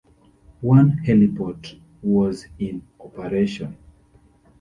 [0.61, 3.77] One heliport was in operation.